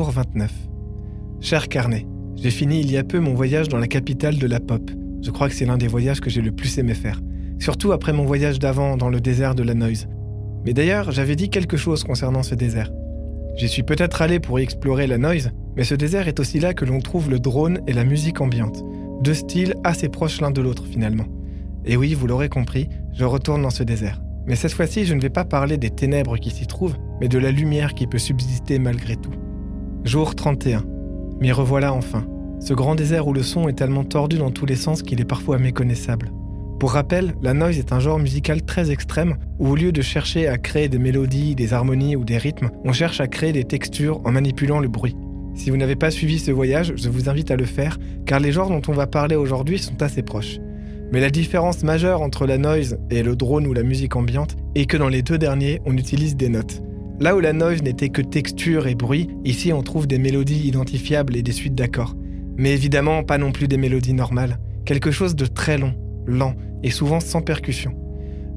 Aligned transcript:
Jour 0.00 0.12
29. 0.12 0.50
Cher 1.42 1.68
carnet, 1.68 2.06
j'ai 2.34 2.50
fini 2.50 2.80
il 2.80 2.90
y 2.90 2.96
a 2.96 3.04
peu 3.04 3.20
mon 3.20 3.34
voyage 3.34 3.68
dans 3.68 3.76
la 3.76 3.86
capitale 3.86 4.38
de 4.38 4.46
la 4.46 4.58
pop. 4.58 4.90
Je 5.20 5.30
crois 5.30 5.50
que 5.50 5.54
c'est 5.54 5.66
l'un 5.66 5.76
des 5.76 5.88
voyages 5.88 6.22
que 6.22 6.30
j'ai 6.30 6.40
le 6.40 6.52
plus 6.52 6.78
aimé 6.78 6.94
faire. 6.94 7.20
Surtout 7.58 7.92
après 7.92 8.14
mon 8.14 8.24
voyage 8.24 8.58
d'avant 8.58 8.96
dans 8.96 9.10
le 9.10 9.20
désert 9.20 9.54
de 9.54 9.62
la 9.62 9.74
Noise. 9.74 10.08
Mais 10.64 10.72
d'ailleurs, 10.72 11.12
j'avais 11.12 11.36
dit 11.36 11.50
quelque 11.50 11.76
chose 11.76 12.02
concernant 12.02 12.42
ce 12.42 12.54
désert. 12.54 12.90
J'y 13.56 13.68
suis 13.68 13.82
peut-être 13.82 14.22
allé 14.22 14.40
pour 14.40 14.58
y 14.58 14.62
explorer 14.62 15.06
la 15.06 15.18
Noise, 15.18 15.50
mais 15.76 15.84
ce 15.84 15.94
désert 15.94 16.28
est 16.28 16.40
aussi 16.40 16.60
là 16.60 16.72
que 16.72 16.86
l'on 16.86 17.00
trouve 17.00 17.28
le 17.28 17.38
drone 17.38 17.80
et 17.86 17.92
la 17.92 18.04
musique 18.04 18.40
ambiante. 18.40 18.82
Deux 19.22 19.34
styles 19.34 19.74
assez 19.84 20.08
proches 20.08 20.40
l'un 20.40 20.50
de 20.50 20.62
l'autre 20.62 20.86
finalement. 20.86 21.26
Et 21.84 21.98
oui, 21.98 22.14
vous 22.14 22.26
l'aurez 22.26 22.48
compris, 22.48 22.88
je 23.12 23.26
retourne 23.26 23.60
dans 23.60 23.68
ce 23.68 23.82
désert. 23.82 24.22
Mais 24.46 24.56
cette 24.56 24.72
fois-ci, 24.72 25.04
je 25.04 25.12
ne 25.12 25.20
vais 25.20 25.28
pas 25.28 25.44
parler 25.44 25.76
des 25.76 25.90
ténèbres 25.90 26.38
qui 26.38 26.48
s'y 26.48 26.66
trouvent, 26.66 26.96
mais 27.20 27.28
de 27.28 27.38
la 27.38 27.50
lumière 27.50 27.92
qui 27.92 28.06
peut 28.06 28.16
subsister 28.16 28.78
malgré 28.78 29.16
tout. 29.16 29.34
Jour 30.04 30.34
31. 30.34 30.82
M'y 31.40 31.52
revoilà 31.52 31.92
enfin. 31.92 32.24
Ce 32.58 32.72
grand 32.72 32.94
désert 32.94 33.28
où 33.28 33.34
le 33.34 33.42
son 33.42 33.68
est 33.68 33.74
tellement 33.74 34.02
tordu 34.02 34.38
dans 34.38 34.50
tous 34.50 34.64
les 34.64 34.74
sens 34.74 35.02
qu'il 35.02 35.20
est 35.20 35.26
parfois 35.26 35.58
méconnaissable. 35.58 36.32
Pour 36.78 36.92
rappel, 36.92 37.34
la 37.42 37.52
noise 37.52 37.78
est 37.78 37.92
un 37.92 38.00
genre 38.00 38.18
musical 38.18 38.62
très 38.62 38.90
extrême 38.90 39.36
où 39.58 39.68
au 39.68 39.76
lieu 39.76 39.92
de 39.92 40.00
chercher 40.00 40.48
à 40.48 40.56
créer 40.56 40.88
des 40.88 40.98
mélodies, 40.98 41.54
des 41.54 41.74
harmonies 41.74 42.16
ou 42.16 42.24
des 42.24 42.38
rythmes, 42.38 42.70
on 42.82 42.94
cherche 42.94 43.20
à 43.20 43.26
créer 43.26 43.52
des 43.52 43.64
textures 43.64 44.22
en 44.24 44.32
manipulant 44.32 44.80
le 44.80 44.88
bruit. 44.88 45.16
Si 45.54 45.68
vous 45.68 45.76
n'avez 45.76 45.96
pas 45.96 46.10
suivi 46.10 46.38
ce 46.38 46.50
voyage, 46.50 46.94
je 46.96 47.10
vous 47.10 47.28
invite 47.28 47.50
à 47.50 47.56
le 47.56 47.66
faire 47.66 47.98
car 48.24 48.40
les 48.40 48.52
genres 48.52 48.70
dont 48.70 48.82
on 48.88 48.94
va 48.94 49.06
parler 49.06 49.36
aujourd'hui 49.36 49.78
sont 49.78 50.02
assez 50.02 50.22
proches. 50.22 50.60
Mais 51.12 51.20
la 51.20 51.28
différence 51.28 51.82
majeure 51.82 52.22
entre 52.22 52.46
la 52.46 52.56
noise 52.56 52.98
et 53.10 53.22
le 53.22 53.36
drone 53.36 53.66
ou 53.66 53.74
la 53.74 53.82
musique 53.82 54.16
ambiante 54.16 54.56
est 54.74 54.86
que 54.86 54.96
dans 54.96 55.08
les 55.08 55.20
deux 55.20 55.36
derniers, 55.36 55.82
on 55.84 55.94
utilise 55.98 56.36
des 56.36 56.48
notes. 56.48 56.82
Là 57.20 57.36
où 57.36 57.40
la 57.40 57.52
noise 57.52 57.82
n'était 57.82 58.08
que 58.08 58.22
texture 58.22 58.86
et 58.86 58.94
bruit, 58.94 59.28
ici 59.44 59.74
on 59.74 59.82
trouve 59.82 60.06
des 60.06 60.18
mélodies 60.18 60.66
identifiables 60.66 61.36
et 61.36 61.42
des 61.42 61.52
suites 61.52 61.74
d'accords. 61.74 62.16
Mais 62.56 62.72
évidemment, 62.72 63.22
pas 63.24 63.36
non 63.36 63.52
plus 63.52 63.68
des 63.68 63.76
mélodies 63.76 64.14
normales. 64.14 64.58
Quelque 64.86 65.10
chose 65.10 65.36
de 65.36 65.44
très 65.44 65.76
long, 65.76 65.92
lent 66.26 66.54
et 66.82 66.90
souvent 66.90 67.20
sans 67.20 67.42
percussion. 67.42 67.92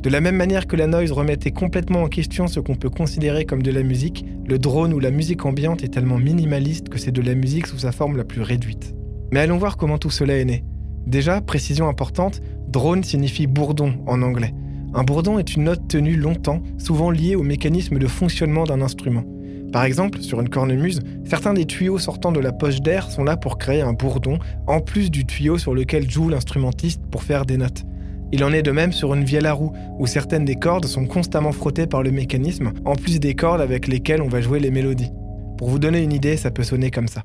De 0.02 0.10
la 0.10 0.22
même 0.22 0.38
manière 0.38 0.66
que 0.66 0.78
la 0.78 0.88
noise 0.88 1.12
remettait 1.12 1.52
complètement 1.52 2.04
en 2.04 2.08
question 2.08 2.48
ce 2.48 2.62
qu'on 2.62 2.76
peut 2.76 2.90
considérer 2.90 3.44
comme 3.44 3.64
de 3.64 3.72
la 3.72 3.84
musique, 3.84 4.26
le 4.48 4.58
drone 4.58 4.94
ou 4.94 5.00
la 5.02 5.12
musique 5.12 5.46
ambiante 5.46 5.84
est 5.84 5.94
tellement 5.94 6.18
minimaliste 6.18 6.88
que 6.88 6.98
c'est 6.98 7.12
de 7.12 7.22
la 7.22 7.36
musique 7.36 7.68
sous 7.68 7.80
sa 7.80 7.92
forme 7.92 8.16
la 8.16 8.24
plus 8.24 8.42
réduite. 8.42 8.96
Mais 9.34 9.42
allons 9.42 9.58
voir 9.58 9.76
comment 9.76 9.98
tout 9.98 10.10
cela 10.10 10.38
est 10.38 10.46
né. 10.46 10.64
Déjà, 11.06 11.42
précision 11.42 11.90
importante, 11.90 12.40
drone 12.70 13.04
signifie 13.04 13.46
bourdon 13.46 13.96
en 14.08 14.22
anglais. 14.22 14.54
Un 14.96 15.04
bourdon 15.04 15.40
est 15.40 15.56
une 15.56 15.64
note 15.64 15.88
tenue 15.88 16.16
longtemps, 16.16 16.62
souvent 16.78 17.10
liée 17.10 17.36
au 17.36 17.42
mécanisme 17.42 17.98
de 17.98 18.08
fonctionnement 18.08 18.66
d'un 18.66 18.82
instrument. 18.82 19.24
Par 19.72 19.86
exemple, 19.86 20.22
sur 20.22 20.40
une 20.40 20.50
cornemuse, 20.50 21.00
certains 21.26 21.54
des 21.54 21.66
tuyaux 21.66 21.98
sortant 21.98 22.32
de 22.32 22.40
la 22.40 22.52
poche 22.52 22.80
d'air 22.80 23.10
sont 23.10 23.24
là 23.24 23.36
pour 23.36 23.58
créer 23.58 23.82
un 23.82 23.94
bourdon, 23.94 24.38
en 24.68 24.82
plus 24.82 25.10
du 25.10 25.26
tuyau 25.26 25.58
sur 25.58 25.74
lequel 25.74 26.08
joue 26.08 26.30
l'instrumentiste 26.30 27.02
pour 27.10 27.24
faire 27.24 27.48
des 27.48 27.58
notes. 27.58 27.84
Il 28.32 28.44
en 28.44 28.54
est 28.54 28.62
de 28.62 28.72
même 28.72 28.92
sur 28.92 29.16
une 29.16 29.24
vielle 29.24 29.48
à 29.48 29.54
roue, 29.54 29.74
où 29.98 30.06
certaines 30.06 30.46
des 30.46 30.56
cordes 30.56 30.86
sont 30.86 31.06
constamment 31.06 31.52
frottées 31.52 31.88
par 31.88 32.04
le 32.04 32.12
mécanisme, 32.12 32.72
en 32.86 32.96
plus 32.96 33.20
des 33.20 33.34
cordes 33.34 33.62
avec 33.62 33.88
lesquelles 33.88 34.22
on 34.22 34.28
va 34.28 34.42
jouer 34.42 34.60
les 34.60 34.72
mélodies. 34.72 35.12
Pour 35.58 35.70
vous 35.70 35.80
donner 35.80 36.04
une 36.04 36.14
idée, 36.14 36.38
ça 36.38 36.52
peut 36.52 36.64
sonner 36.64 36.92
comme 36.92 37.08
ça. 37.08 37.24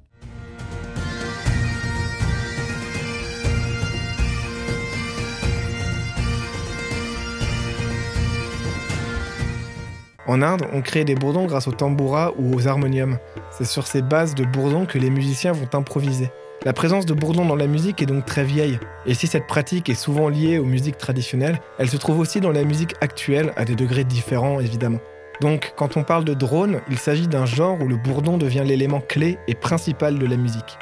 En 10.28 10.42
Inde, 10.42 10.66
on 10.74 10.82
crée 10.82 11.04
des 11.04 11.14
bourdons 11.14 11.46
grâce 11.46 11.68
au 11.68 11.72
tamboura 11.72 12.32
ou 12.38 12.54
aux 12.54 12.68
harmoniums. 12.68 13.16
C'est 13.50 13.64
sur 13.64 13.86
ces 13.86 14.02
bases 14.02 14.34
de 14.34 14.44
bourdons 14.44 14.84
que 14.84 14.98
les 14.98 15.08
musiciens 15.08 15.52
vont 15.52 15.70
improviser. 15.72 16.30
La 16.66 16.74
présence 16.74 17.06
de 17.06 17.14
bourdons 17.14 17.46
dans 17.46 17.56
la 17.56 17.66
musique 17.66 18.02
est 18.02 18.06
donc 18.06 18.26
très 18.26 18.44
vieille, 18.44 18.78
et 19.06 19.14
si 19.14 19.26
cette 19.26 19.46
pratique 19.46 19.88
est 19.88 19.94
souvent 19.94 20.28
liée 20.28 20.58
aux 20.58 20.66
musiques 20.66 20.98
traditionnelles, 20.98 21.60
elle 21.78 21.88
se 21.88 21.96
trouve 21.96 22.18
aussi 22.18 22.40
dans 22.40 22.52
la 22.52 22.64
musique 22.64 22.94
actuelle 23.00 23.54
à 23.56 23.64
des 23.64 23.74
degrés 23.74 24.04
différents 24.04 24.60
évidemment. 24.60 24.98
Donc 25.40 25.72
quand 25.76 25.96
on 25.96 26.02
parle 26.02 26.24
de 26.24 26.34
drone, 26.34 26.80
il 26.90 26.98
s'agit 26.98 27.28
d'un 27.28 27.46
genre 27.46 27.80
où 27.80 27.88
le 27.88 27.96
bourdon 27.96 28.36
devient 28.36 28.64
l'élément 28.66 29.00
clé 29.00 29.38
et 29.46 29.54
principal 29.54 30.18
de 30.18 30.26
la 30.26 30.36
musique. 30.36 30.78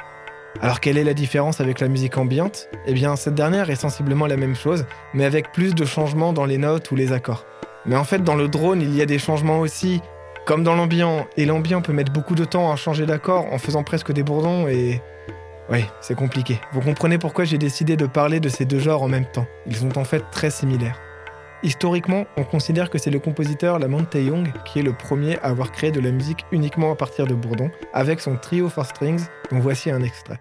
Alors 0.59 0.81
quelle 0.81 0.97
est 0.97 1.05
la 1.05 1.13
différence 1.13 1.61
avec 1.61 1.79
la 1.79 1.87
musique 1.87 2.17
ambiante? 2.17 2.67
Eh 2.85 2.93
bien 2.93 3.15
cette 3.15 3.35
dernière 3.35 3.69
est 3.69 3.75
sensiblement 3.75 4.25
la 4.25 4.35
même 4.35 4.55
chose, 4.55 4.85
mais 5.13 5.23
avec 5.23 5.53
plus 5.53 5.73
de 5.73 5.85
changements 5.85 6.33
dans 6.33 6.45
les 6.45 6.57
notes 6.57 6.91
ou 6.91 6.95
les 6.95 7.13
accords. 7.13 7.45
Mais 7.87 7.95
en 7.95 8.03
fait, 8.03 8.23
dans 8.23 8.35
le 8.35 8.47
drone, 8.47 8.81
il 8.81 8.93
y 8.95 9.01
a 9.01 9.05
des 9.05 9.17
changements 9.17 9.59
aussi, 9.59 10.01
comme 10.45 10.63
dans 10.63 10.75
l'ambiant. 10.75 11.25
Et 11.37 11.45
l'ambiant 11.45 11.81
peut 11.81 11.93
mettre 11.93 12.11
beaucoup 12.11 12.35
de 12.35 12.45
temps 12.45 12.71
à 12.71 12.75
changer 12.75 13.05
d'accord 13.05 13.51
en 13.51 13.57
faisant 13.57 13.83
presque 13.83 14.11
des 14.11 14.23
bourdons 14.23 14.67
et. 14.67 15.01
Oui, 15.69 15.83
c'est 15.99 16.15
compliqué. 16.15 16.61
Vous 16.71 16.79
comprenez 16.79 17.17
pourquoi 17.17 17.43
j'ai 17.43 17.57
décidé 17.57 17.97
de 17.97 18.05
parler 18.05 18.39
de 18.39 18.47
ces 18.47 18.63
deux 18.63 18.79
genres 18.79 19.03
en 19.03 19.09
même 19.09 19.25
temps. 19.25 19.45
Ils 19.65 19.75
sont 19.75 19.97
en 19.97 20.05
fait 20.05 20.23
très 20.31 20.49
similaires. 20.49 20.97
Historiquement, 21.61 22.25
on 22.37 22.43
considère 22.43 22.89
que 22.89 22.97
c'est 22.97 23.09
le 23.09 23.19
compositeur 23.19 23.77
Lamont 23.79 24.07
Young 24.13 24.53
qui 24.63 24.79
est 24.79 24.83
le 24.83 24.93
premier 24.93 25.37
à 25.39 25.47
avoir 25.47 25.71
créé 25.71 25.91
de 25.91 25.99
la 25.99 26.11
musique 26.11 26.45
uniquement 26.51 26.91
à 26.91 26.95
partir 26.95 27.27
de 27.27 27.33
bourdons, 27.33 27.71
avec 27.93 28.21
son 28.21 28.37
trio 28.37 28.69
for 28.69 28.85
strings, 28.85 29.25
dont 29.51 29.59
voici 29.59 29.89
un 29.89 30.03
extrait. 30.03 30.39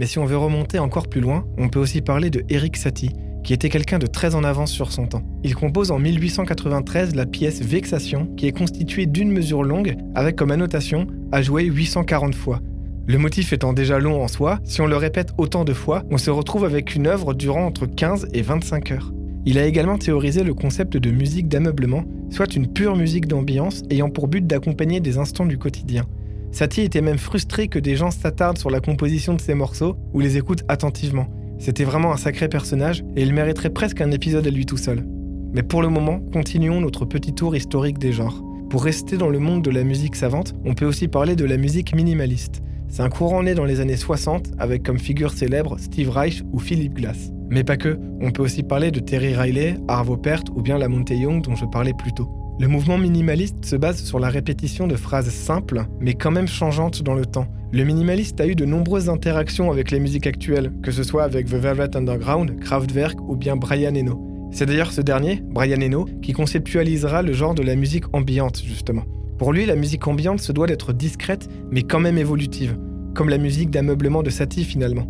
Mais 0.00 0.06
si 0.06 0.18
on 0.18 0.24
veut 0.24 0.38
remonter 0.38 0.78
encore 0.78 1.08
plus 1.08 1.20
loin, 1.20 1.44
on 1.58 1.68
peut 1.68 1.78
aussi 1.78 2.00
parler 2.00 2.30
de 2.30 2.42
Eric 2.48 2.78
Satie, 2.78 3.10
qui 3.44 3.52
était 3.52 3.68
quelqu'un 3.68 3.98
de 3.98 4.06
très 4.06 4.34
en 4.34 4.44
avance 4.44 4.72
sur 4.72 4.92
son 4.92 5.06
temps. 5.06 5.22
Il 5.44 5.54
compose 5.54 5.90
en 5.90 5.98
1893 5.98 7.14
la 7.14 7.26
pièce 7.26 7.60
Vexation, 7.60 8.24
qui 8.34 8.46
est 8.46 8.56
constituée 8.56 9.04
d'une 9.04 9.30
mesure 9.30 9.62
longue, 9.62 9.98
avec 10.14 10.36
comme 10.36 10.52
annotation 10.52 11.06
à 11.32 11.42
jouer 11.42 11.64
840 11.64 12.34
fois. 12.34 12.60
Le 13.06 13.18
motif 13.18 13.52
étant 13.52 13.74
déjà 13.74 13.98
long 13.98 14.22
en 14.22 14.28
soi, 14.28 14.58
si 14.64 14.80
on 14.80 14.86
le 14.86 14.96
répète 14.96 15.32
autant 15.36 15.66
de 15.66 15.74
fois, 15.74 16.02
on 16.10 16.16
se 16.16 16.30
retrouve 16.30 16.64
avec 16.64 16.94
une 16.94 17.06
œuvre 17.06 17.34
durant 17.34 17.66
entre 17.66 17.84
15 17.84 18.28
et 18.32 18.40
25 18.40 18.92
heures. 18.92 19.12
Il 19.44 19.58
a 19.58 19.66
également 19.66 19.98
théorisé 19.98 20.44
le 20.44 20.54
concept 20.54 20.96
de 20.96 21.10
musique 21.10 21.48
d'ameublement, 21.48 22.04
soit 22.30 22.56
une 22.56 22.72
pure 22.72 22.96
musique 22.96 23.28
d'ambiance 23.28 23.82
ayant 23.90 24.08
pour 24.08 24.28
but 24.28 24.46
d'accompagner 24.46 25.00
des 25.00 25.18
instants 25.18 25.44
du 25.44 25.58
quotidien. 25.58 26.06
Satie 26.52 26.82
était 26.82 27.00
même 27.00 27.18
frustré 27.18 27.68
que 27.68 27.78
des 27.78 27.96
gens 27.96 28.10
s'attardent 28.10 28.58
sur 28.58 28.70
la 28.70 28.80
composition 28.80 29.34
de 29.34 29.40
ses 29.40 29.54
morceaux 29.54 29.96
ou 30.12 30.20
les 30.20 30.36
écoutent 30.36 30.64
attentivement. 30.68 31.28
C'était 31.58 31.84
vraiment 31.84 32.12
un 32.12 32.16
sacré 32.16 32.48
personnage 32.48 33.04
et 33.16 33.22
il 33.22 33.32
mériterait 33.32 33.70
presque 33.70 34.00
un 34.00 34.10
épisode 34.10 34.46
à 34.46 34.50
lui 34.50 34.66
tout 34.66 34.76
seul. 34.76 35.06
Mais 35.52 35.62
pour 35.62 35.82
le 35.82 35.88
moment, 35.88 36.20
continuons 36.32 36.80
notre 36.80 37.04
petit 37.04 37.34
tour 37.34 37.54
historique 37.54 37.98
des 37.98 38.12
genres. 38.12 38.42
Pour 38.68 38.84
rester 38.84 39.16
dans 39.16 39.28
le 39.28 39.38
monde 39.38 39.62
de 39.62 39.70
la 39.70 39.84
musique 39.84 40.16
savante, 40.16 40.54
on 40.64 40.74
peut 40.74 40.86
aussi 40.86 41.08
parler 41.08 41.36
de 41.36 41.44
la 41.44 41.56
musique 41.56 41.94
minimaliste. 41.94 42.62
C'est 42.88 43.02
un 43.02 43.08
courant 43.08 43.42
né 43.42 43.54
dans 43.54 43.64
les 43.64 43.80
années 43.80 43.96
60 43.96 44.52
avec 44.58 44.82
comme 44.82 44.98
figure 44.98 45.32
célèbre 45.32 45.78
Steve 45.78 46.10
Reich 46.10 46.42
ou 46.52 46.58
Philip 46.58 46.94
Glass. 46.94 47.30
Mais 47.48 47.64
pas 47.64 47.76
que, 47.76 47.98
on 48.20 48.30
peut 48.30 48.42
aussi 48.42 48.62
parler 48.62 48.90
de 48.90 49.00
Terry 49.00 49.34
Riley, 49.34 49.76
Arvo 49.88 50.16
Pärt 50.16 50.48
ou 50.54 50.62
bien 50.62 50.78
la 50.78 50.88
Monte 50.88 51.10
Young 51.10 51.42
dont 51.42 51.56
je 51.56 51.64
parlais 51.66 51.94
plus 51.94 52.12
tôt. 52.12 52.28
Le 52.60 52.68
mouvement 52.68 52.98
minimaliste 52.98 53.64
se 53.64 53.74
base 53.74 54.02
sur 54.02 54.18
la 54.18 54.28
répétition 54.28 54.86
de 54.86 54.94
phrases 54.94 55.30
simples, 55.30 55.86
mais 55.98 56.12
quand 56.12 56.30
même 56.30 56.46
changeantes 56.46 57.02
dans 57.02 57.14
le 57.14 57.24
temps. 57.24 57.46
Le 57.72 57.84
minimaliste 57.84 58.38
a 58.38 58.46
eu 58.46 58.54
de 58.54 58.66
nombreuses 58.66 59.08
interactions 59.08 59.70
avec 59.70 59.90
les 59.90 59.98
musiques 59.98 60.26
actuelles, 60.26 60.70
que 60.82 60.90
ce 60.90 61.02
soit 61.02 61.22
avec 61.22 61.46
The 61.46 61.54
Velvet 61.54 61.96
Underground, 61.96 62.60
Kraftwerk 62.60 63.18
ou 63.18 63.34
bien 63.34 63.56
Brian 63.56 63.94
Eno. 63.94 64.50
C'est 64.52 64.66
d'ailleurs 64.66 64.92
ce 64.92 65.00
dernier, 65.00 65.42
Brian 65.42 65.80
Eno, 65.80 66.04
qui 66.20 66.34
conceptualisera 66.34 67.22
le 67.22 67.32
genre 67.32 67.54
de 67.54 67.62
la 67.62 67.76
musique 67.76 68.14
ambiante, 68.14 68.62
justement. 68.62 69.04
Pour 69.38 69.54
lui, 69.54 69.64
la 69.64 69.74
musique 69.74 70.06
ambiante 70.06 70.40
se 70.40 70.52
doit 70.52 70.66
d'être 70.66 70.92
discrète, 70.92 71.48
mais 71.70 71.80
quand 71.80 72.00
même 72.00 72.18
évolutive, 72.18 72.76
comme 73.14 73.30
la 73.30 73.38
musique 73.38 73.70
d'ameublement 73.70 74.22
de 74.22 74.28
Satie 74.28 74.64
finalement. 74.64 75.06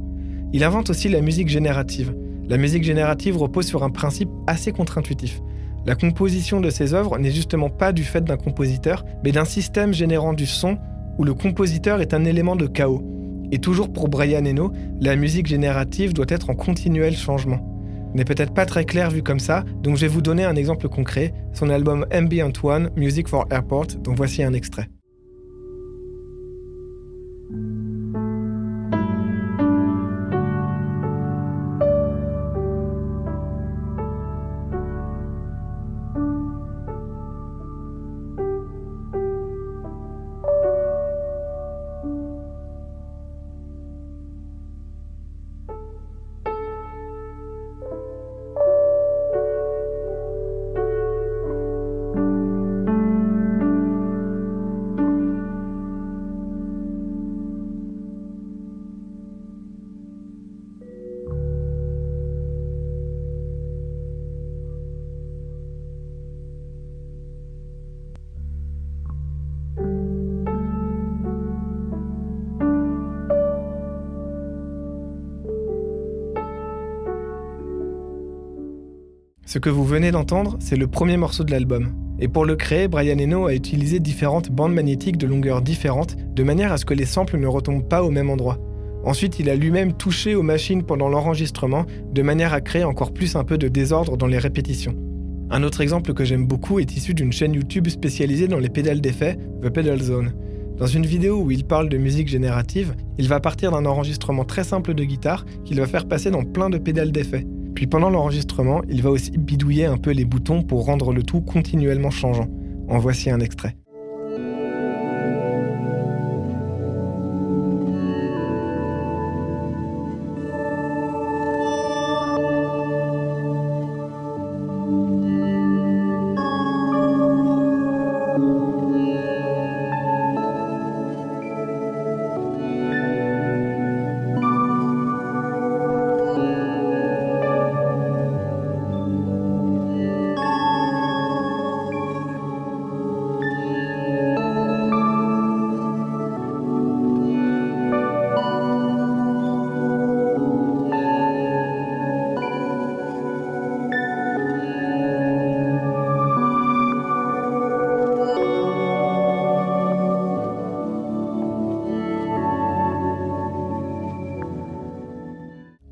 Il 0.53 0.63
invente 0.63 0.91
aussi 0.91 1.09
la 1.09 1.21
musique 1.21 1.49
générative. 1.49 2.15
La 2.49 2.59
musique 2.59 2.85
générative 2.85 3.37
repose 3.37 3.67
sur 3.67 3.83
un 3.83 3.91
principe 3.91 4.31
assez 4.47 4.71
contre-intuitif. 4.71 5.41
La 5.87 5.95
composition 5.95 6.61
de 6.61 6.69
ces 6.69 6.93
œuvres 6.93 7.19
n'est 7.19 7.31
justement 7.31 7.71
pas 7.71 7.93
du 7.93 8.05
fait 8.05 8.23
d'un 8.23 8.37
compositeur, 8.37 9.05
mais 9.25 9.33
d'un 9.33 9.47
système 9.47 9.95
générant 9.95 10.35
du 10.35 10.47
son 10.47 10.79
où 11.19 11.25
le 11.25 11.33
compositeur 11.33 12.01
est 12.01 12.13
un 12.13 12.25
élément 12.25 12.55
de 12.55 12.67
chaos. 12.67 13.03
Et 13.51 13.59
toujours 13.59 13.93
pour 13.93 14.09
Brian 14.09 14.45
Eno, 14.45 14.73
la 15.01 15.17
musique 15.17 15.47
générative 15.47 16.13
doit 16.13 16.27
être 16.29 16.51
en 16.51 16.55
continuel 16.55 17.17
changement. 17.17 17.67
N'est 18.15 18.25
peut-être 18.25 18.53
pas 18.53 18.67
très 18.67 18.85
clair 18.85 19.11
vu 19.11 19.23
comme 19.23 19.41
ça, 19.41 19.65
donc 19.83 19.97
je 19.97 20.03
vais 20.03 20.09
vous 20.13 20.23
donner 20.23 20.45
un 20.45 20.57
exemple 20.57 20.89
concret, 20.89 21.33
son 21.53 21.71
album 21.71 22.07
Ambient 22.13 22.53
One, 22.63 22.91
Music 22.97 23.29
for 23.29 23.47
Airport, 23.51 23.87
dont 24.03 24.15
voici 24.15 24.43
un 24.43 24.53
extrait. 24.53 24.89
Ce 79.53 79.59
que 79.59 79.69
vous 79.69 79.85
venez 79.85 80.13
d'entendre, 80.13 80.57
c'est 80.61 80.77
le 80.77 80.87
premier 80.87 81.17
morceau 81.17 81.43
de 81.43 81.51
l'album. 81.51 81.89
Et 82.21 82.29
pour 82.29 82.45
le 82.45 82.55
créer, 82.55 82.87
Brian 82.87 83.19
Eno 83.19 83.49
a 83.49 83.53
utilisé 83.53 83.99
différentes 83.99 84.49
bandes 84.49 84.73
magnétiques 84.73 85.19
de 85.19 85.27
longueurs 85.27 85.61
différentes, 85.61 86.15
de 86.37 86.45
manière 86.45 86.73
à 86.73 86.77
ce 86.77 86.85
que 86.85 86.95
les 86.95 87.05
samples 87.05 87.37
ne 87.37 87.49
retombent 87.49 87.89
pas 87.89 88.05
au 88.05 88.13
même 88.13 88.31
endroit. 88.31 88.59
Ensuite, 89.05 89.41
il 89.41 89.51
a 89.51 89.57
lui-même 89.57 89.95
touché 89.95 90.37
aux 90.37 90.45
machines 90.45 90.85
pendant 90.85 91.09
l'enregistrement, 91.09 91.85
de 92.13 92.23
manière 92.23 92.55
à 92.55 92.61
créer 92.61 92.85
encore 92.85 93.13
plus 93.13 93.35
un 93.35 93.43
peu 93.43 93.59
de 93.59 93.67
désordre 93.67 94.17
dans 94.17 94.29
les 94.29 94.39
répétitions. 94.39 94.95
Un 95.51 95.65
autre 95.65 95.81
exemple 95.81 96.15
que 96.15 96.25
j'aime 96.25 96.47
beaucoup 96.47 96.79
est 96.79 96.97
issu 96.97 97.13
d'une 97.13 97.33
chaîne 97.33 97.55
YouTube 97.55 97.89
spécialisée 97.89 98.47
dans 98.47 98.61
les 98.61 98.69
pédales 98.69 99.01
d'effet, 99.01 99.37
The 99.63 99.71
Pedal 99.71 100.01
Zone. 100.01 100.33
Dans 100.77 100.87
une 100.87 101.07
vidéo 101.07 101.43
où 101.43 101.51
il 101.51 101.65
parle 101.65 101.89
de 101.89 101.99
musique 101.99 102.29
générative, 102.29 102.95
il 103.19 103.27
va 103.27 103.41
partir 103.41 103.73
d'un 103.73 103.85
enregistrement 103.85 104.45
très 104.45 104.63
simple 104.63 104.95
de 104.95 105.03
guitare 105.03 105.45
qu'il 105.65 105.81
va 105.81 105.89
faire 105.89 106.07
passer 106.07 106.31
dans 106.31 106.45
plein 106.45 106.71
de 106.71 106.79
pédales 106.79 107.11
d'effet. 107.11 107.49
Puis 107.75 107.87
pendant 107.87 108.11
l'enregistrement, 108.11 108.83
il 108.89 109.03
va 109.03 109.11
aussi 109.11 109.31
bidouiller 109.33 109.87
un 109.87 109.97
peu 109.97 110.11
les 110.11 110.25
boutons 110.25 110.63
pour 110.63 110.85
rendre 110.85 111.13
le 111.13 111.23
tout 111.23 111.41
continuellement 111.41 112.11
changeant. 112.11 112.49
En 112.89 112.99
voici 112.99 113.31
un 113.31 113.41
extrait. 113.41 113.77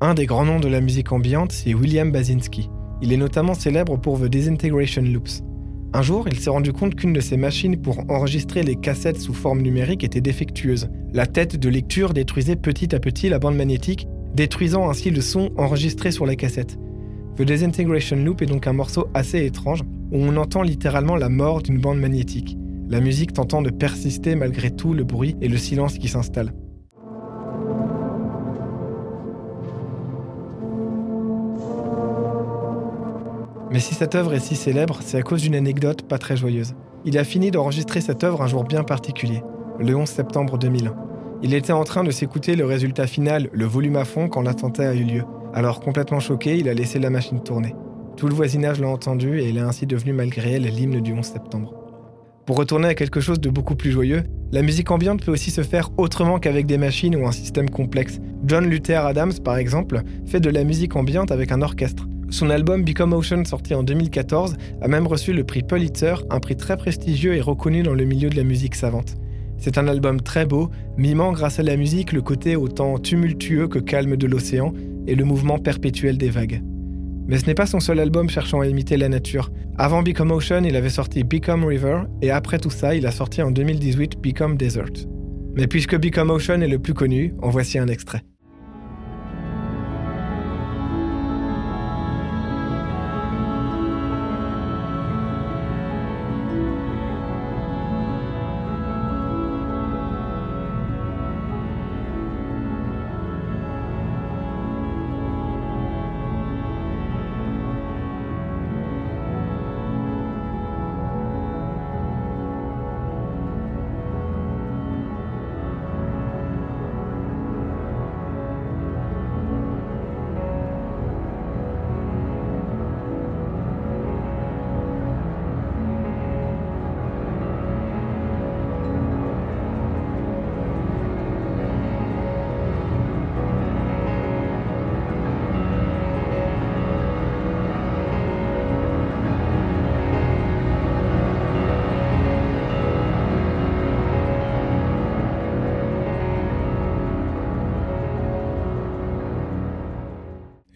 Un 0.09 0.15
des 0.15 0.25
grands 0.25 0.45
noms 0.45 0.59
de 0.59 0.67
la 0.67 0.81
musique 0.81 1.11
ambiante, 1.11 1.51
c'est 1.51 1.75
William 1.75 2.11
Basinski. 2.11 2.67
Il 2.99 3.13
est 3.13 3.17
notamment 3.17 3.53
célèbre 3.53 3.95
pour 3.95 4.19
The 4.19 4.25
Disintegration 4.25 5.03
Loops. 5.03 5.43
Un 5.93 6.01
jour, 6.01 6.27
il 6.27 6.39
s'est 6.39 6.49
rendu 6.49 6.73
compte 6.73 6.95
qu'une 6.95 7.13
de 7.13 7.19
ses 7.19 7.37
machines 7.37 7.79
pour 7.79 7.99
enregistrer 8.09 8.63
les 8.63 8.75
cassettes 8.75 9.19
sous 9.19 9.35
forme 9.35 9.61
numérique 9.61 10.03
était 10.03 10.19
défectueuse. 10.19 10.89
La 11.13 11.27
tête 11.27 11.57
de 11.57 11.69
lecture 11.69 12.15
détruisait 12.15 12.55
petit 12.55 12.95
à 12.95 12.99
petit 12.99 13.29
la 13.29 13.37
bande 13.37 13.55
magnétique, 13.55 14.07
détruisant 14.33 14.89
ainsi 14.89 15.11
le 15.11 15.21
son 15.21 15.51
enregistré 15.57 16.09
sur 16.09 16.25
la 16.25 16.35
cassette. 16.35 16.79
The 17.35 17.43
Disintegration 17.43 18.15
Loop 18.15 18.41
est 18.41 18.47
donc 18.47 18.65
un 18.65 18.73
morceau 18.73 19.09
assez 19.13 19.45
étrange, 19.45 19.83
où 20.11 20.17
on 20.17 20.37
entend 20.37 20.63
littéralement 20.63 21.17
la 21.17 21.29
mort 21.29 21.61
d'une 21.61 21.77
bande 21.77 21.99
magnétique, 21.99 22.57
la 22.89 22.99
musique 22.99 23.33
tentant 23.33 23.61
de 23.61 23.69
persister 23.69 24.33
malgré 24.33 24.71
tout 24.71 24.95
le 24.95 25.03
bruit 25.03 25.35
et 25.39 25.47
le 25.47 25.57
silence 25.57 25.99
qui 25.99 26.07
s'installe. 26.07 26.51
Mais 33.71 33.79
si 33.79 33.93
cette 33.93 34.15
œuvre 34.15 34.33
est 34.33 34.39
si 34.39 34.55
célèbre, 34.55 34.99
c'est 35.01 35.17
à 35.17 35.21
cause 35.21 35.43
d'une 35.43 35.55
anecdote 35.55 36.01
pas 36.01 36.17
très 36.17 36.35
joyeuse. 36.35 36.73
Il 37.05 37.17
a 37.17 37.23
fini 37.23 37.51
d'enregistrer 37.51 38.01
cette 38.01 38.23
œuvre 38.23 38.41
un 38.41 38.47
jour 38.47 38.63
bien 38.63 38.83
particulier, 38.83 39.43
le 39.79 39.95
11 39.95 40.09
septembre 40.09 40.57
2001. 40.57 40.95
Il 41.43 41.53
était 41.53 41.71
en 41.71 41.83
train 41.83 42.03
de 42.03 42.11
s'écouter 42.11 42.55
le 42.55 42.65
résultat 42.65 43.07
final, 43.07 43.49
le 43.53 43.65
volume 43.65 43.95
à 43.95 44.05
fond, 44.05 44.27
quand 44.27 44.41
l'attentat 44.41 44.89
a 44.89 44.93
eu 44.93 45.03
lieu. 45.03 45.23
Alors, 45.53 45.79
complètement 45.79 46.19
choqué, 46.19 46.57
il 46.57 46.67
a 46.67 46.73
laissé 46.73 46.99
la 46.99 47.09
machine 47.09 47.41
tourner. 47.41 47.75
Tout 48.17 48.27
le 48.27 48.33
voisinage 48.33 48.81
l'a 48.81 48.89
entendu 48.89 49.39
et 49.39 49.47
il 49.47 49.57
est 49.57 49.61
ainsi 49.61 49.85
devenu 49.85 50.13
malgré 50.13 50.53
elle 50.53 50.63
l'hymne 50.63 50.99
du 50.99 51.13
11 51.13 51.23
septembre. 51.23 51.73
Pour 52.45 52.57
retourner 52.57 52.87
à 52.87 52.95
quelque 52.95 53.21
chose 53.21 53.39
de 53.39 53.49
beaucoup 53.49 53.75
plus 53.75 53.91
joyeux, 53.91 54.23
la 54.51 54.63
musique 54.63 54.89
ambiante 54.89 55.23
peut 55.23 55.31
aussi 55.31 55.51
se 55.51 55.61
faire 55.61 55.91
autrement 55.97 56.39
qu'avec 56.39 56.65
des 56.65 56.79
machines 56.79 57.15
ou 57.15 57.27
un 57.27 57.31
système 57.31 57.69
complexe. 57.69 58.19
John 58.45 58.65
Luther 58.65 59.05
Adams, 59.05 59.33
par 59.45 59.57
exemple, 59.57 60.01
fait 60.25 60.39
de 60.39 60.49
la 60.49 60.63
musique 60.63 60.95
ambiante 60.95 61.31
avec 61.31 61.51
un 61.51 61.61
orchestre. 61.61 62.08
Son 62.31 62.51
album 62.51 62.83
Become 62.83 63.13
Ocean, 63.13 63.43
sorti 63.43 63.73
en 63.73 63.81
2014, 63.81 64.55
a 64.81 64.87
même 64.87 65.07
reçu 65.07 65.33
le 65.33 65.43
prix 65.43 65.63
Pulitzer, 65.63 66.13
un 66.29 66.39
prix 66.39 66.55
très 66.55 66.77
prestigieux 66.77 67.33
et 67.33 67.41
reconnu 67.41 67.81
dans 67.81 67.95
le 67.95 68.05
milieu 68.05 68.29
de 68.29 68.35
la 68.35 68.43
musique 68.43 68.75
savante. 68.75 69.17
C'est 69.57 69.79
un 69.79 69.87
album 69.87 70.21
très 70.21 70.45
beau, 70.45 70.69
mimant 70.95 71.31
grâce 71.31 71.59
à 71.59 71.63
la 71.63 71.75
musique 71.75 72.13
le 72.13 72.21
côté 72.21 72.55
autant 72.55 72.99
tumultueux 72.99 73.67
que 73.67 73.79
calme 73.79 74.15
de 74.15 74.27
l'océan 74.27 74.73
et 75.07 75.15
le 75.15 75.25
mouvement 75.25 75.57
perpétuel 75.57 76.19
des 76.19 76.29
vagues. 76.29 76.61
Mais 77.27 77.39
ce 77.39 77.47
n'est 77.47 77.55
pas 77.55 77.65
son 77.65 77.79
seul 77.79 77.99
album 77.99 78.29
cherchant 78.29 78.61
à 78.61 78.67
imiter 78.67 78.95
la 78.95 79.09
nature. 79.09 79.51
Avant 79.77 80.03
Become 80.03 80.31
Ocean, 80.31 80.63
il 80.63 80.75
avait 80.75 80.89
sorti 80.89 81.23
Become 81.23 81.65
River, 81.65 82.03
et 82.21 82.29
après 82.29 82.59
tout 82.59 82.69
ça, 82.69 82.95
il 82.95 83.07
a 83.07 83.11
sorti 83.11 83.41
en 83.41 83.49
2018 83.49 84.21
Become 84.21 84.55
Desert. 84.55 85.07
Mais 85.55 85.67
puisque 85.67 85.99
Become 85.99 86.29
Ocean 86.29 86.61
est 86.61 86.67
le 86.67 86.79
plus 86.79 86.93
connu, 86.93 87.33
en 87.41 87.49
voici 87.49 87.79
un 87.79 87.87
extrait. 87.87 88.21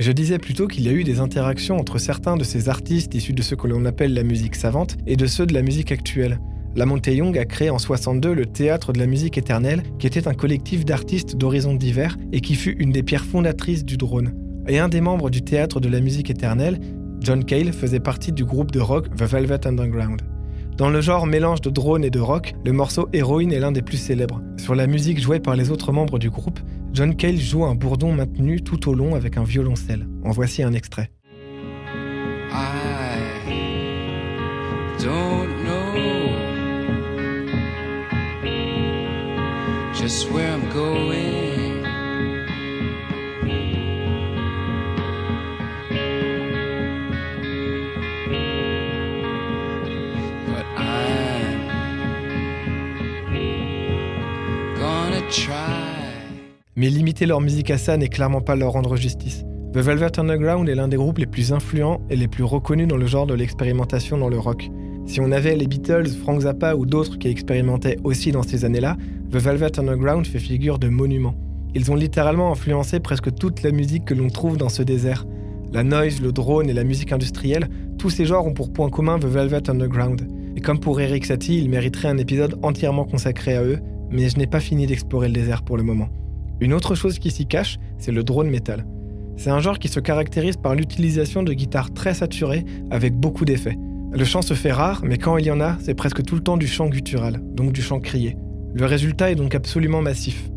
Je 0.04 0.12
disais 0.12 0.38
plutôt 0.38 0.68
qu'il 0.68 0.84
y 0.84 0.90
a 0.90 0.92
eu 0.92 1.06
des 1.06 1.22
interactions 1.22 1.78
entre 1.78 1.98
certains 1.98 2.36
de 2.36 2.44
ces 2.44 2.68
artistes 2.68 3.16
issus 3.16 3.32
de 3.32 3.42
ce 3.42 3.56
que 3.56 3.68
l'on 3.68 3.86
appelle 3.86 4.14
la 4.14 4.24
musique 4.24 4.56
savante 4.56 4.98
et 5.08 5.16
de 5.16 5.26
ceux 5.26 5.46
de 5.46 5.54
la 5.54 5.62
musique 5.62 5.94
actuelle. 5.94 6.42
La 6.76 6.84
Young 6.84 7.38
a 7.38 7.46
créé 7.46 7.70
en 7.70 7.80
62 7.80 8.34
le 8.34 8.46
Théâtre 8.46 8.92
de 8.92 9.00
la 9.00 9.06
musique 9.06 9.38
éternelle, 9.38 9.82
qui 10.00 10.08
était 10.08 10.28
un 10.28 10.34
collectif 10.34 10.84
d'artistes 10.84 11.38
d'horizons 11.38 11.76
divers 11.76 12.18
et 12.34 12.42
qui 12.42 12.56
fut 12.56 12.76
une 12.80 12.92
des 12.92 13.02
pierres 13.02 13.24
fondatrices 13.24 13.86
du 13.86 13.96
drone. 13.96 14.34
Et 14.68 14.78
un 14.78 14.90
des 14.90 15.00
membres 15.00 15.30
du 15.30 15.42
Théâtre 15.42 15.80
de 15.80 15.88
la 15.88 16.02
musique 16.02 16.30
éternelle, 16.30 16.82
John 17.22 17.46
Cale, 17.46 17.72
faisait 17.72 18.02
partie 18.02 18.34
du 18.34 18.44
groupe 18.44 18.72
de 18.72 18.82
rock 18.82 19.08
The 19.16 19.24
Velvet 19.24 19.66
Underground. 19.66 20.22
Dans 20.76 20.90
le 20.90 21.00
genre 21.00 21.28
mélange 21.28 21.62
de 21.62 21.70
drone 21.70 22.04
et 22.04 22.10
de 22.10 22.20
rock, 22.20 22.56
le 22.66 22.74
morceau 22.74 23.08
Héroïne 23.14 23.54
est 23.54 23.60
l'un 23.62 23.72
des 23.72 23.82
plus 23.82 23.96
célèbres. 23.96 24.42
Sur 24.58 24.76
la 24.76 24.86
musique 24.86 25.22
jouée 25.22 25.40
par 25.40 25.56
les 25.56 25.72
autres 25.72 25.94
membres 25.94 26.20
du 26.20 26.30
groupe, 26.30 26.60
John 26.94 27.16
Cale 27.16 27.40
joue 27.40 27.66
un 27.66 27.74
bourdon 27.74 28.14
maintenu 28.14 28.62
tout 28.62 28.88
au 28.88 28.94
long 28.94 29.16
avec 29.16 29.38
un 29.38 29.44
violoncelle. 29.44 30.08
En 30.24 30.30
voici 30.30 30.62
un 30.62 30.74
extrait. 30.74 31.10
Mais 56.76 56.90
limiter 56.90 57.28
leur 57.28 57.40
musique 57.40 57.70
à 57.70 57.78
ça 57.78 57.98
n'est 57.98 58.08
clairement 58.08 58.42
pas 58.42 58.56
leur 58.56 58.72
rendre 58.72 58.96
justice. 58.96 59.44
The 59.74 59.78
Velvet 59.78 60.20
Underground 60.20 60.68
est 60.68 60.76
l'un 60.76 60.88
des 60.88 60.98
groupes 60.98 61.20
les 61.20 61.28
plus 61.28 61.54
influents 61.54 62.02
et 62.10 62.16
les 62.16 62.28
plus 62.28 62.44
reconnus 62.44 62.88
dans 62.88 62.98
le 62.98 63.06
genre 63.06 63.28
de 63.28 63.36
l'expérimentation 63.36 64.18
dans 64.18 64.30
le 64.30 64.40
rock. 64.40 64.72
Si 65.06 65.22
on 65.22 65.32
avait 65.32 65.56
les 65.56 65.68
Beatles, 65.68 66.10
Frank 66.10 66.42
Zappa 66.42 66.76
ou 66.76 66.88
d'autres 66.88 67.20
qui 67.20 67.28
expérimentaient 67.28 67.98
aussi 68.04 68.32
dans 68.32 68.42
ces 68.42 68.66
années-là, 68.66 68.98
The 69.32 69.36
Velvet 69.36 69.80
Underground 69.80 70.26
fait 70.26 70.40
figure 70.40 70.80
de 70.80 70.90
monument. 70.90 71.36
Ils 71.76 71.92
ont 71.92 71.96
littéralement 71.96 72.52
influencé 72.52 73.00
presque 73.00 73.34
toute 73.36 73.62
la 73.62 73.72
musique 73.72 74.06
que 74.06 74.16
l'on 74.16 74.30
trouve 74.30 74.58
dans 74.58 74.70
ce 74.70 74.82
désert. 74.82 75.26
La 75.72 75.84
noise, 75.84 76.22
le 76.22 76.32
drone 76.32 76.70
et 76.70 76.74
la 76.74 76.84
musique 76.84 77.12
industrielle, 77.12 77.68
tous 78.00 78.10
ces 78.10 78.26
genres 78.26 78.48
ont 78.48 78.54
pour 78.54 78.74
point 78.74 78.90
commun 78.90 79.20
The 79.20 79.26
Velvet 79.26 79.70
Underground. 79.70 80.28
Et 80.56 80.62
comme 80.62 80.80
pour 80.80 81.02
Eric 81.02 81.26
Satie, 81.26 81.60
il 81.60 81.70
mériterait 81.70 82.10
un 82.10 82.18
épisode 82.18 82.58
entièrement 82.64 83.06
consacré 83.06 83.56
à 83.56 83.64
eux, 83.64 83.80
mais 84.10 84.30
je 84.30 84.38
n'ai 84.38 84.48
pas 84.48 84.60
fini 84.60 84.88
d'explorer 84.88 85.28
le 85.28 85.34
désert 85.34 85.64
pour 85.64 85.78
le 85.78 85.84
moment. 85.84 86.10
Une 86.64 86.74
autre 86.74 86.96
chose 86.96 87.20
qui 87.20 87.30
s'y 87.30 87.46
cache, 87.46 87.78
c'est 87.98 88.14
le 88.14 88.24
drone 88.24 88.50
metal. 88.50 88.86
C'est 89.36 89.50
un 89.50 89.60
genre 89.60 89.80
qui 89.80 89.90
se 89.90 90.00
caractérise 90.00 90.56
par 90.56 90.76
l'utilisation 90.76 91.44
de 91.44 91.52
guitares 91.52 91.94
très 91.94 92.14
saturées 92.14 92.64
avec 92.90 93.18
beaucoup 93.18 93.44
d'effets. 93.44 93.78
Le 94.14 94.24
chant 94.24 94.42
se 94.42 94.54
fait 94.54 94.72
rare, 94.72 95.02
mais 95.04 95.18
quand 95.18 95.36
il 95.36 95.46
y 95.46 95.52
en 95.52 95.60
a, 95.60 95.78
c'est 95.82 95.94
presque 95.94 96.24
tout 96.24 96.36
le 96.36 96.42
temps 96.42 96.56
du 96.56 96.68
chant 96.68 96.88
guttural, 96.88 97.42
donc 97.54 97.74
du 97.74 97.82
chant 97.82 98.00
crié. 98.00 98.38
Le 98.74 98.86
résultat 98.86 99.30
est 99.30 99.36
donc 99.36 99.56
absolument 99.56 100.02
massif. 100.02 100.50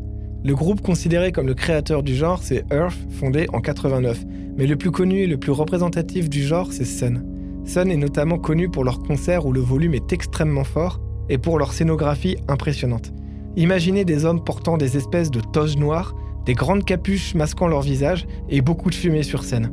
Le 0.44 0.54
groupe 0.54 0.80
considéré 0.80 1.32
comme 1.32 1.48
le 1.48 1.54
créateur 1.54 2.04
du 2.04 2.14
genre, 2.14 2.40
c'est 2.40 2.64
Earth, 2.70 2.96
fondé 3.10 3.48
en 3.52 3.60
89. 3.60 4.22
Mais 4.56 4.68
le 4.68 4.76
plus 4.76 4.92
connu 4.92 5.22
et 5.22 5.26
le 5.26 5.38
plus 5.38 5.50
représentatif 5.50 6.30
du 6.30 6.44
genre, 6.44 6.72
c'est 6.72 6.84
Sun. 6.84 7.24
Sun 7.64 7.90
est 7.90 7.96
notamment 7.96 8.38
connu 8.38 8.68
pour 8.68 8.84
leurs 8.84 9.00
concerts 9.00 9.44
où 9.44 9.52
le 9.52 9.60
volume 9.60 9.94
est 9.94 10.12
extrêmement 10.12 10.62
fort 10.62 11.00
et 11.28 11.38
pour 11.38 11.58
leur 11.58 11.72
scénographie 11.72 12.36
impressionnante. 12.46 13.12
Imaginez 13.58 14.04
des 14.04 14.26
hommes 14.26 14.44
portant 14.44 14.76
des 14.76 14.98
espèces 14.98 15.30
de 15.30 15.40
toges 15.40 15.78
noires, 15.78 16.14
des 16.44 16.52
grandes 16.52 16.84
capuches 16.84 17.34
masquant 17.34 17.68
leur 17.68 17.80
visage 17.80 18.26
et 18.50 18.60
beaucoup 18.60 18.90
de 18.90 18.94
fumée 18.94 19.22
sur 19.22 19.44
scène. 19.44 19.72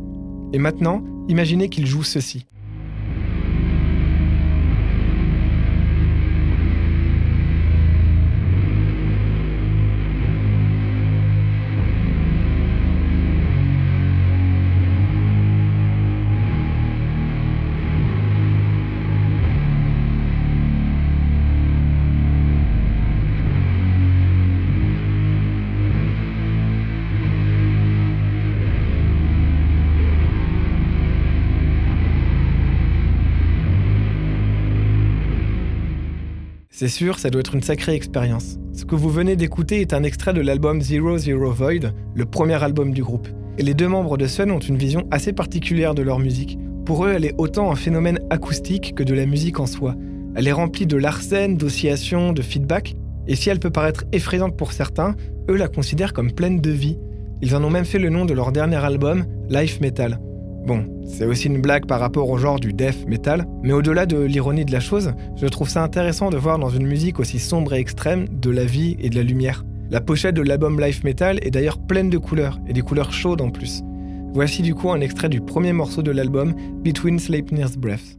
Et 0.54 0.58
maintenant, 0.58 1.04
imaginez 1.28 1.68
qu'ils 1.68 1.86
jouent 1.86 2.04
ceci. 2.04 2.46
C'est 36.84 36.90
sûr, 36.90 37.18
ça 37.18 37.30
doit 37.30 37.40
être 37.40 37.56
une 37.56 37.62
sacrée 37.62 37.94
expérience. 37.94 38.58
Ce 38.74 38.84
que 38.84 38.96
vous 38.96 39.10
venez 39.10 39.38
d'écouter 39.38 39.80
est 39.80 39.94
un 39.94 40.04
extrait 40.04 40.34
de 40.34 40.42
l'album 40.42 40.82
Zero 40.82 41.18
Zero 41.18 41.50
Void, 41.50 41.94
le 42.14 42.26
premier 42.26 42.62
album 42.62 42.94
du 42.94 43.02
groupe. 43.02 43.30
Et 43.58 43.64
les 43.64 43.74
deux 43.74 43.88
membres 43.88 44.18
de 44.18 44.28
Sun 44.28 44.52
ont 44.52 44.60
une 44.60 44.76
vision 44.76 45.08
assez 45.10 45.32
particulière 45.32 45.96
de 45.96 46.02
leur 46.02 46.20
musique. 46.20 46.60
Pour 46.84 47.06
eux, 47.06 47.14
elle 47.16 47.24
est 47.24 47.36
autant 47.38 47.72
un 47.72 47.78
phénomène 47.78 48.20
acoustique 48.30 48.96
que 48.96 49.04
de 49.04 49.14
la 49.14 49.26
musique 49.26 49.62
en 49.62 49.66
soi. 49.66 49.96
Elle 50.36 50.46
est 50.46 50.52
remplie 50.52 50.86
de 50.86 50.98
larcènes, 50.98 51.56
d'oscillations, 51.56 52.34
de 52.34 52.42
feedback, 52.42 52.96
et 53.30 53.36
si 53.36 53.50
elle 53.50 53.62
peut 53.62 53.70
paraître 53.70 54.04
effrayante 54.12 54.58
pour 54.58 54.74
certains, 54.74 55.16
eux 55.50 55.56
la 55.56 55.70
considèrent 55.70 56.12
comme 56.12 56.34
pleine 56.34 56.60
de 56.60 56.72
vie. 56.72 56.98
Ils 57.42 57.56
en 57.56 57.64
ont 57.64 57.70
même 57.70 57.86
fait 57.86 57.98
le 57.98 58.10
nom 58.10 58.26
de 58.26 58.34
leur 58.34 58.52
dernier 58.52 58.84
album, 58.84 59.24
Life 59.50 59.80
Metal. 59.80 60.20
Bon, 60.68 60.86
c'est 61.06 61.26
aussi 61.26 61.48
une 61.48 61.62
blague 61.62 61.86
par 61.86 62.00
rapport 62.00 62.30
au 62.30 62.38
genre 62.38 62.60
du 62.60 62.74
death 62.74 63.08
metal, 63.08 63.46
mais 63.62 63.74
au-delà 63.74 64.06
de 64.06 64.18
l'ironie 64.18 64.66
de 64.66 64.72
la 64.72 64.80
chose, 64.80 65.14
je 65.36 65.48
trouve 65.48 65.70
ça 65.70 65.84
intéressant 65.84 66.30
de 66.30 66.38
voir 66.38 66.60
dans 66.60 66.70
une 66.70 66.88
musique 66.88 67.20
aussi 67.20 67.40
sombre 67.40 67.74
et 67.74 67.80
extrême 67.80 68.28
de 68.30 68.50
la 68.50 68.66
vie 68.66 68.96
et 69.00 69.10
de 69.10 69.16
la 69.16 69.24
lumière. 69.24 69.64
La 69.90 70.02
pochette 70.02 70.36
de 70.36 70.42
l'album 70.42 70.80
Life 70.80 71.04
Metal 71.04 71.40
est 71.42 71.52
d'ailleurs 71.52 71.78
pleine 71.78 72.10
de 72.10 72.18
couleurs, 72.18 72.60
et 72.68 72.74
des 72.74 72.82
couleurs 72.82 73.12
chaudes 73.12 73.42
en 73.42 73.50
plus. 73.50 73.84
Voici 74.34 74.62
du 74.64 74.74
coup 74.74 74.92
un 74.92 75.02
extrait 75.02 75.30
du 75.30 75.42
premier 75.42 75.74
morceau 75.74 76.02
de 76.02 76.12
l'album, 76.12 76.56
Between 76.84 77.20
Sleipnir's 77.20 77.78
Breaths. 77.78 78.18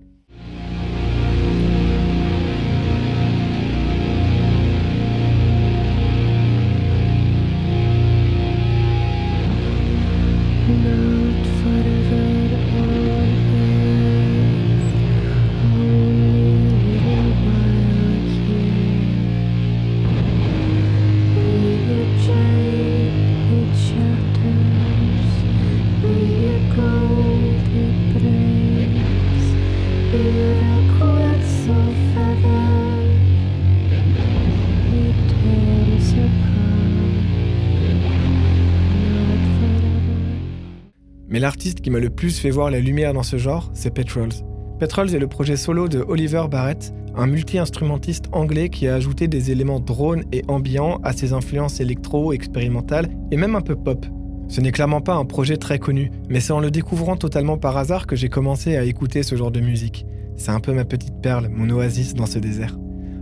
Mais 41.34 41.40
l'artiste 41.40 41.80
qui 41.80 41.90
m'a 41.90 41.98
le 41.98 42.10
plus 42.10 42.38
fait 42.38 42.50
voir 42.50 42.70
la 42.70 42.78
lumière 42.78 43.12
dans 43.12 43.24
ce 43.24 43.38
genre, 43.38 43.68
c'est 43.74 43.92
Petrols. 43.92 44.30
Petrols 44.78 45.16
est 45.16 45.18
le 45.18 45.26
projet 45.26 45.56
solo 45.56 45.88
de 45.88 45.98
Oliver 46.06 46.44
Barrett, 46.48 46.94
un 47.16 47.26
multi-instrumentiste 47.26 48.26
anglais 48.30 48.68
qui 48.68 48.86
a 48.86 48.94
ajouté 48.94 49.26
des 49.26 49.50
éléments 49.50 49.80
drone 49.80 50.22
et 50.30 50.44
ambiants 50.46 51.00
à 51.02 51.12
ses 51.12 51.32
influences 51.32 51.80
électro, 51.80 52.32
expérimentales 52.32 53.08
et 53.32 53.36
même 53.36 53.56
un 53.56 53.62
peu 53.62 53.74
pop. 53.74 54.06
Ce 54.46 54.60
n'est 54.60 54.70
clairement 54.70 55.00
pas 55.00 55.16
un 55.16 55.24
projet 55.24 55.56
très 55.56 55.80
connu, 55.80 56.12
mais 56.28 56.38
c'est 56.38 56.52
en 56.52 56.60
le 56.60 56.70
découvrant 56.70 57.16
totalement 57.16 57.58
par 57.58 57.76
hasard 57.78 58.06
que 58.06 58.14
j'ai 58.14 58.28
commencé 58.28 58.76
à 58.76 58.84
écouter 58.84 59.24
ce 59.24 59.34
genre 59.34 59.50
de 59.50 59.58
musique. 59.58 60.06
C'est 60.36 60.52
un 60.52 60.60
peu 60.60 60.72
ma 60.72 60.84
petite 60.84 61.20
perle, 61.20 61.48
mon 61.48 61.68
oasis 61.68 62.14
dans 62.14 62.26
ce 62.26 62.38
désert. 62.38 62.78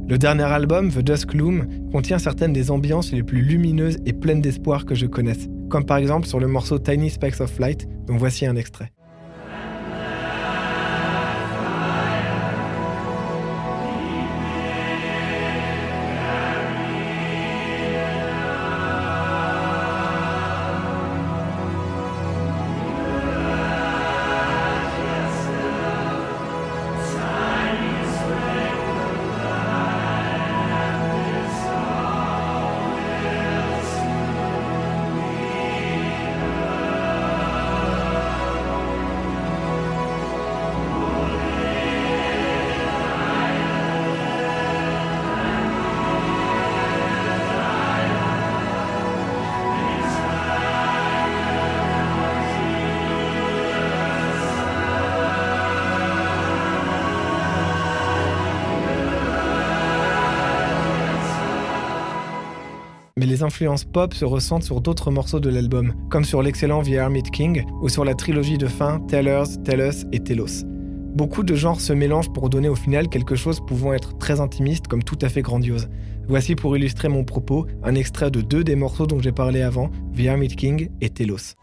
Le 0.07 0.19
dernier 0.19 0.43
album, 0.43 0.91
The 0.91 0.99
Dusk 0.99 1.33
Loom, 1.33 1.67
contient 1.91 2.19
certaines 2.19 2.53
des 2.53 2.71
ambiances 2.71 3.11
les 3.11 3.23
plus 3.23 3.41
lumineuses 3.41 3.97
et 4.05 4.13
pleines 4.13 4.43
d'espoir 4.43 4.85
que 4.85 4.95
je 4.95 5.07
connaisse, 5.07 5.49
comme 5.73 5.87
par 5.87 5.97
exemple 5.97 6.27
sur 6.27 6.39
le 6.39 6.47
morceau 6.49 6.79
Tiny 6.79 7.09
Specks 7.09 7.41
of 7.41 7.59
Light, 7.59 7.89
dont 8.07 8.19
voici 8.19 8.45
un 8.45 8.57
extrait. 8.57 8.93
Mais 63.23 63.29
les 63.29 63.45
influences 63.45 63.85
pop 63.85 64.15
se 64.15 64.25
ressentent 64.25 64.65
sur 64.65 64.81
d'autres 64.81 65.13
morceaux 65.13 65.39
de 65.39 65.49
l'album, 65.49 65.95
comme 66.11 66.25
sur 66.25 66.43
l'excellent 66.43 66.83
The 66.83 66.95
Armid 66.95 67.31
King 67.31 67.65
ou 67.81 67.89
sur 67.89 68.05
la 68.05 68.15
trilogie 68.15 68.59
de 68.59 68.67
fin 68.67 68.99
Tellers, 68.99 69.63
Tell 69.65 69.79
Us 69.79 70.07
et 70.11 70.19
Telos. 70.19 70.65
Beaucoup 71.15 71.45
de 71.45 71.55
genres 71.55 71.81
se 71.81 71.93
mélangent 71.93 72.33
pour 72.33 72.51
donner 72.51 72.69
au 72.69 72.75
final 72.75 73.09
quelque 73.09 73.37
chose 73.37 73.61
pouvant 73.65 73.93
être 73.93 74.19
très 74.19 74.41
intimiste 74.41 74.89
comme 74.89 75.05
tout 75.05 75.19
à 75.23 75.29
fait 75.29 75.41
grandiose. 75.41 75.89
Voici 76.27 76.57
pour 76.57 76.77
illustrer 76.77 77.09
mon 77.09 77.23
propos 77.23 77.69
un 77.85 77.95
extrait 77.95 78.33
de 78.33 78.41
deux 78.41 78.65
des 78.65 78.75
morceaux 78.75 79.07
dont 79.07 79.21
j'ai 79.21 79.31
parlé 79.31 79.63
avant, 79.63 79.93
The 80.17 80.27
Armid 80.27 80.57
King 80.57 80.89
et 81.01 81.11
Telos. 81.11 81.55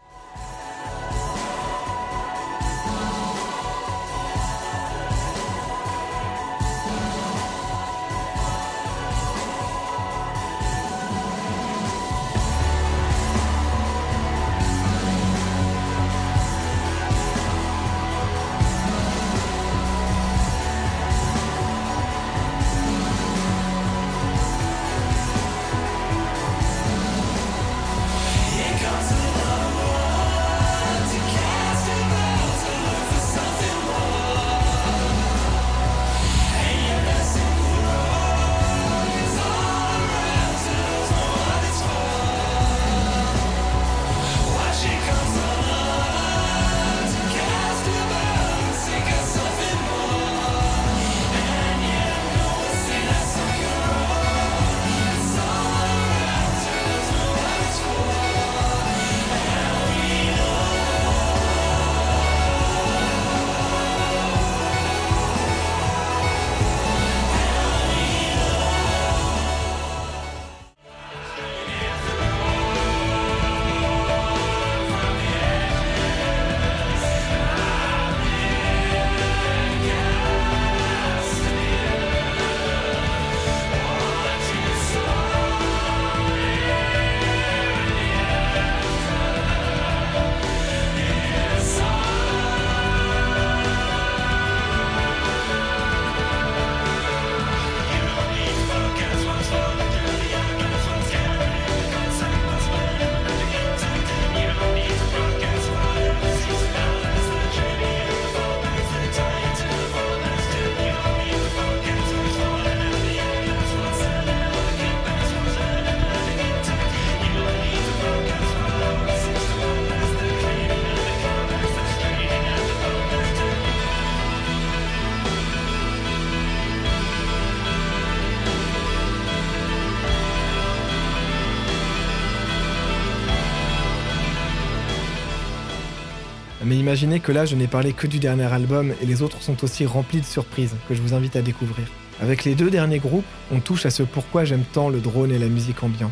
Imaginez 136.90 137.20
que 137.20 137.30
là, 137.30 137.46
je 137.46 137.54
n'ai 137.54 137.68
parlé 137.68 137.92
que 137.92 138.08
du 138.08 138.18
dernier 138.18 138.52
album 138.52 138.92
et 139.00 139.06
les 139.06 139.22
autres 139.22 139.40
sont 139.42 139.62
aussi 139.62 139.86
remplis 139.86 140.20
de 140.20 140.26
surprises 140.26 140.74
que 140.88 140.94
je 140.96 141.00
vous 141.00 141.14
invite 141.14 141.36
à 141.36 141.40
découvrir. 141.40 141.86
Avec 142.20 142.42
les 142.42 142.56
deux 142.56 142.68
derniers 142.68 142.98
groupes, 142.98 143.24
on 143.52 143.60
touche 143.60 143.86
à 143.86 143.90
ce 143.90 144.02
pourquoi 144.02 144.44
j'aime 144.44 144.64
tant 144.72 144.88
le 144.88 144.98
drone 144.98 145.30
et 145.30 145.38
la 145.38 145.46
musique 145.46 145.84
ambiante. 145.84 146.10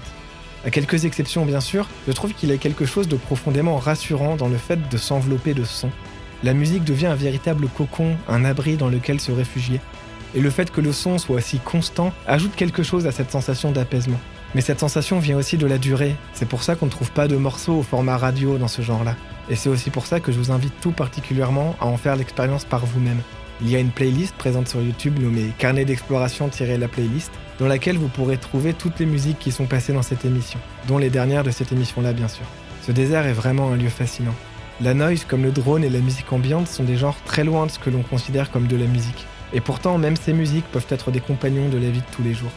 À 0.65 0.71
quelques 0.71 1.05
exceptions 1.05 1.45
bien 1.45 1.59
sûr, 1.59 1.89
je 2.07 2.13
trouve 2.13 2.33
qu'il 2.33 2.51
y 2.51 2.53
a 2.53 2.59
quelque 2.59 2.85
chose 2.85 3.09
de 3.09 3.17
profondément 3.17 3.77
rassurant 3.77 4.37
dans 4.37 4.47
le 4.47 4.57
fait 4.57 4.89
de 4.89 4.97
s'envelopper 4.97 5.53
de 5.53 5.65
son. 5.65 5.91
La 6.45 6.55
musique 6.55 6.85
devient 6.85 7.07
un 7.07 7.17
véritable 7.17 7.67
cocon, 7.67 8.17
un 8.29 8.45
abri 8.45 8.77
dans 8.77 8.89
lequel 8.89 9.19
se 9.19 9.33
réfugier. 9.33 9.81
Et 10.37 10.41
le 10.41 10.51
fait 10.51 10.71
que 10.71 10.81
le 10.81 10.93
son 10.93 11.19
soit 11.19 11.39
aussi 11.39 11.59
constant 11.59 12.13
ajoute 12.29 12.55
quelque 12.55 12.85
chose 12.85 13.09
à 13.09 13.11
cette 13.11 13.33
sensation 13.33 13.73
d'apaisement. 13.73 14.21
Mais 14.55 14.61
cette 14.61 14.79
sensation 14.79 15.19
vient 15.19 15.39
aussi 15.39 15.57
de 15.57 15.67
la 15.67 15.79
durée, 15.79 16.15
c'est 16.35 16.49
pour 16.49 16.63
ça 16.63 16.77
qu'on 16.77 16.87
ne 16.87 16.93
trouve 16.93 17.11
pas 17.11 17.27
de 17.27 17.35
morceaux 17.37 17.81
au 17.81 17.83
format 17.83 18.17
radio 18.17 18.59
dans 18.59 18.69
ce 18.69 18.81
genre-là. 18.81 19.17
Et 19.51 19.57
c'est 19.57 19.69
aussi 19.69 19.91
pour 19.91 20.07
ça 20.07 20.21
que 20.21 20.33
je 20.33 20.39
vous 20.39 20.51
invite 20.51 20.79
tout 20.81 20.93
particulièrement 20.93 21.75
à 21.81 21.87
en 21.87 21.97
faire 21.97 22.17
l'expérience 22.17 22.65
par 22.65 22.85
vous-même. 22.85 23.21
Il 23.61 23.71
y 23.71 23.77
a 23.77 23.81
une 23.81 23.91
playlist 23.91 24.35
présente 24.37 24.69
sur 24.69 24.81
YouTube 24.81 25.19
nommée 25.19 25.53
Carnet 25.59 25.85
d'exploration-la 25.85 26.89
playlist, 26.89 27.33
dans 27.59 27.67
laquelle 27.67 27.97
vous 27.97 28.09
pourrez 28.09 28.37
trouver 28.37 28.73
toutes 28.73 29.01
les 29.01 29.07
musiques 29.07 29.39
qui 29.39 29.51
sont 29.51 29.67
passées 29.67 29.93
dans 29.93 30.03
cette 30.03 30.25
émission, 30.25 30.61
dont 30.87 30.99
les 30.99 31.11
dernières 31.11 31.43
de 31.43 31.51
cette 31.51 31.73
émission-là 31.73 32.13
bien 32.13 32.29
sûr. 32.29 32.45
Ce 32.83 32.93
désert 32.93 33.27
est 33.27 33.33
vraiment 33.33 33.73
un 33.73 33.77
lieu 33.77 33.89
fascinant. 33.89 34.35
La 34.81 34.95
noise 34.95 35.25
comme 35.25 35.43
le 35.43 35.51
drone 35.51 35.83
et 35.83 35.91
la 35.91 35.99
musique 35.99 36.33
ambiante 36.33 36.69
sont 36.69 36.85
des 36.85 36.97
genres 36.97 37.17
très 37.25 37.43
loin 37.43 37.67
de 37.67 37.71
ce 37.73 37.81
que 37.81 37.91
l'on 37.91 38.03
considère 38.03 38.53
comme 38.53 38.69
de 38.69 38.77
la 38.77 38.87
musique. 38.87 39.27
Et 39.53 39.61
pourtant, 39.61 39.99
même 39.99 40.15
ces 40.15 40.33
musiques 40.33 40.71
peuvent 40.71 40.87
être 40.91 41.11
des 41.11 41.21
compagnons 41.21 41.69
de 41.69 41.79
la 41.79 41.91
vie 41.91 42.01
de 42.01 42.15
tous 42.15 42.23
les 42.23 42.35
jours. 42.35 42.53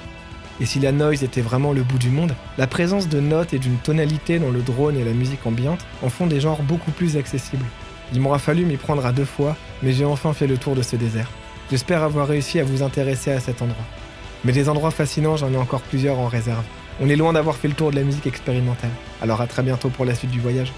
Et 0.62 0.66
si 0.66 0.80
la 0.80 0.92
noise 0.92 1.24
était 1.24 1.42
vraiment 1.42 1.74
le 1.74 1.82
bout 1.82 1.98
du 1.98 2.10
monde, 2.10 2.36
la 2.60 2.68
présence 2.68 3.10
de 3.10 3.20
notes 3.20 3.52
et 3.56 3.58
d'une 3.58 3.78
tonalité 3.78 4.38
dans 4.38 4.52
le 4.52 4.62
drone 4.62 4.96
et 4.96 5.04
la 5.04 5.12
musique 5.12 5.48
ambiante 5.48 5.84
en 6.04 6.10
font 6.10 6.28
des 6.28 6.40
genres 6.40 6.62
beaucoup 6.62 6.92
plus 6.92 7.18
accessibles. 7.18 7.66
Il 8.14 8.22
m'aura 8.22 8.38
fallu 8.38 8.64
m'y 8.64 8.78
prendre 8.78 9.04
à 9.04 9.12
deux 9.12 9.26
fois, 9.26 9.58
mais 9.82 9.92
j'ai 9.92 10.06
enfin 10.06 10.34
fait 10.34 10.46
le 10.46 10.58
tour 10.58 10.76
de 10.76 10.84
ce 10.84 10.96
désert. 10.96 11.32
J'espère 11.72 12.04
avoir 12.04 12.28
réussi 12.28 12.60
à 12.60 12.64
vous 12.64 12.84
intéresser 12.84 13.32
à 13.32 13.40
cet 13.40 13.64
endroit. 13.64 13.84
Mais 14.46 14.52
des 14.52 14.70
endroits 14.70 14.92
fascinants, 14.92 15.36
j'en 15.36 15.52
ai 15.52 15.58
encore 15.58 15.82
plusieurs 15.82 16.20
en 16.20 16.28
réserve. 16.28 16.64
On 17.02 17.10
est 17.10 17.16
loin 17.16 17.34
d'avoir 17.34 17.56
fait 17.56 17.68
le 17.68 17.74
tour 17.74 17.90
de 17.90 17.96
la 17.96 18.04
musique 18.04 18.28
expérimentale. 18.28 18.92
Alors 19.20 19.42
à 19.42 19.48
très 19.48 19.64
bientôt 19.64 19.90
pour 19.90 20.06
la 20.06 20.14
suite 20.14 20.30
du 20.30 20.40
voyage. 20.40 20.72